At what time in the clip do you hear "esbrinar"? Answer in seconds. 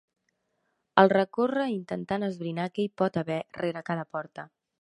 2.31-2.67